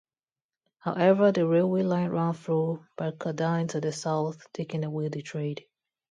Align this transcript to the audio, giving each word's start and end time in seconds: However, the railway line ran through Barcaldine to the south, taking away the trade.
However, 0.79 1.31
the 1.31 1.45
railway 1.45 1.83
line 1.83 2.09
ran 2.09 2.33
through 2.33 2.87
Barcaldine 2.97 3.69
to 3.69 3.79
the 3.81 3.91
south, 3.91 4.51
taking 4.51 4.83
away 4.83 5.09
the 5.09 5.21
trade. 5.21 5.67